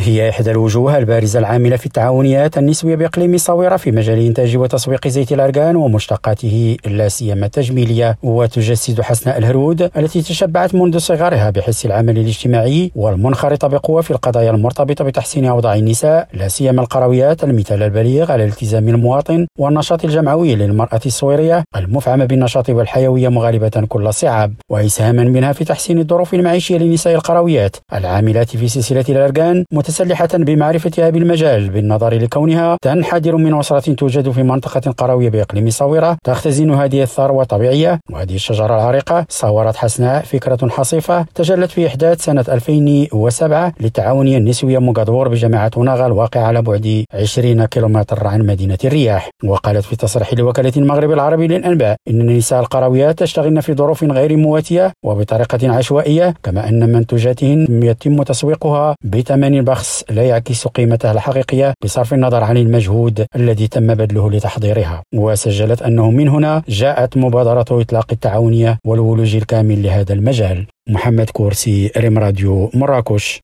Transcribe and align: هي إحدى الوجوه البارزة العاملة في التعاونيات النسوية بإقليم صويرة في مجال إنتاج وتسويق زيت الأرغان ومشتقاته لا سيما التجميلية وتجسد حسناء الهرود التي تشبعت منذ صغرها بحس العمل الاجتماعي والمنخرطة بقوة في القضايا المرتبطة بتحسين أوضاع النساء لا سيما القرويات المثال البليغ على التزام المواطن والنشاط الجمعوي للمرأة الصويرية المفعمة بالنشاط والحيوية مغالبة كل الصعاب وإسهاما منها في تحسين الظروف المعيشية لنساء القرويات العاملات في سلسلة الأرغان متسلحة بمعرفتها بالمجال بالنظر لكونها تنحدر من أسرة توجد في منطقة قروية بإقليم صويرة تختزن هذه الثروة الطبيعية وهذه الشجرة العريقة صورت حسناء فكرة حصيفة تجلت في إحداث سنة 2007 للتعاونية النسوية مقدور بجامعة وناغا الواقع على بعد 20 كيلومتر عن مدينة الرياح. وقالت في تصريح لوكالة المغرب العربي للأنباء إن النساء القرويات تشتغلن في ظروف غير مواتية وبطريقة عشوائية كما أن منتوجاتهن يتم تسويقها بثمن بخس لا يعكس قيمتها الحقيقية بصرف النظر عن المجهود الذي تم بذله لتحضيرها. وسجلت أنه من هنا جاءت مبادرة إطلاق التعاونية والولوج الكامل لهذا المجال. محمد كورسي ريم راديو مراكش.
هي 0.00 0.28
إحدى 0.30 0.50
الوجوه 0.50 0.98
البارزة 0.98 1.38
العاملة 1.38 1.76
في 1.76 1.86
التعاونيات 1.86 2.58
النسوية 2.58 2.94
بإقليم 2.96 3.36
صويرة 3.36 3.76
في 3.76 3.90
مجال 3.92 4.18
إنتاج 4.18 4.56
وتسويق 4.56 5.08
زيت 5.08 5.32
الأرغان 5.32 5.76
ومشتقاته 5.76 6.76
لا 6.86 7.08
سيما 7.08 7.46
التجميلية 7.46 8.18
وتجسد 8.22 9.00
حسناء 9.00 9.38
الهرود 9.38 9.90
التي 9.96 10.22
تشبعت 10.22 10.74
منذ 10.74 10.98
صغرها 10.98 11.50
بحس 11.50 11.86
العمل 11.86 12.18
الاجتماعي 12.18 12.92
والمنخرطة 12.94 13.68
بقوة 13.68 14.02
في 14.02 14.10
القضايا 14.10 14.50
المرتبطة 14.50 15.04
بتحسين 15.04 15.44
أوضاع 15.44 15.74
النساء 15.74 16.28
لا 16.32 16.48
سيما 16.48 16.82
القرويات 16.82 17.44
المثال 17.44 17.82
البليغ 17.82 18.32
على 18.32 18.44
التزام 18.44 18.88
المواطن 18.88 19.46
والنشاط 19.58 20.04
الجمعوي 20.04 20.54
للمرأة 20.54 21.00
الصويرية 21.06 21.64
المفعمة 21.76 22.24
بالنشاط 22.24 22.70
والحيوية 22.70 23.28
مغالبة 23.28 23.86
كل 23.88 24.06
الصعاب 24.06 24.54
وإسهاما 24.70 25.24
منها 25.24 25.52
في 25.52 25.64
تحسين 25.64 25.98
الظروف 25.98 26.34
المعيشية 26.34 26.78
لنساء 26.78 27.14
القرويات 27.14 27.76
العاملات 27.94 28.56
في 28.56 28.68
سلسلة 28.68 29.04
الأرغان 29.08 29.64
متسلحة 29.90 30.28
بمعرفتها 30.34 31.10
بالمجال 31.10 31.68
بالنظر 31.68 32.14
لكونها 32.14 32.76
تنحدر 32.82 33.36
من 33.36 33.58
أسرة 33.58 33.94
توجد 33.94 34.30
في 34.30 34.42
منطقة 34.42 34.90
قروية 34.90 35.28
بإقليم 35.28 35.70
صويرة 35.70 36.16
تختزن 36.24 36.70
هذه 36.70 37.02
الثروة 37.02 37.42
الطبيعية 37.42 38.00
وهذه 38.10 38.34
الشجرة 38.34 38.66
العريقة 38.66 39.26
صورت 39.28 39.76
حسناء 39.76 40.22
فكرة 40.22 40.68
حصيفة 40.68 41.26
تجلت 41.34 41.70
في 41.70 41.86
إحداث 41.86 42.24
سنة 42.24 42.44
2007 42.48 43.72
للتعاونية 43.80 44.38
النسوية 44.38 44.78
مقدور 44.78 45.28
بجامعة 45.28 45.70
وناغا 45.76 46.06
الواقع 46.06 46.40
على 46.40 46.62
بعد 46.62 47.04
20 47.14 47.64
كيلومتر 47.64 48.26
عن 48.26 48.46
مدينة 48.46 48.78
الرياح. 48.84 49.30
وقالت 49.44 49.84
في 49.84 49.96
تصريح 49.96 50.34
لوكالة 50.34 50.72
المغرب 50.76 51.12
العربي 51.12 51.46
للأنباء 51.46 51.96
إن 52.08 52.20
النساء 52.20 52.60
القرويات 52.60 53.18
تشتغلن 53.18 53.60
في 53.60 53.74
ظروف 53.74 54.04
غير 54.04 54.36
مواتية 54.36 54.92
وبطريقة 55.04 55.72
عشوائية 55.72 56.34
كما 56.42 56.68
أن 56.68 56.92
منتوجاتهن 56.92 57.82
يتم 57.82 58.22
تسويقها 58.22 58.96
بثمن 59.04 59.64
بخس 59.80 60.04
لا 60.10 60.22
يعكس 60.22 60.66
قيمتها 60.68 61.12
الحقيقية 61.12 61.74
بصرف 61.84 62.14
النظر 62.14 62.44
عن 62.44 62.56
المجهود 62.56 63.26
الذي 63.36 63.68
تم 63.68 63.94
بذله 63.94 64.30
لتحضيرها. 64.30 65.02
وسجلت 65.14 65.82
أنه 65.82 66.10
من 66.10 66.28
هنا 66.28 66.62
جاءت 66.68 67.16
مبادرة 67.16 67.80
إطلاق 67.80 68.06
التعاونية 68.12 68.78
والولوج 68.84 69.36
الكامل 69.36 69.82
لهذا 69.82 70.12
المجال. 70.12 70.66
محمد 70.88 71.30
كورسي 71.30 71.90
ريم 71.96 72.18
راديو 72.18 72.70
مراكش. 72.74 73.38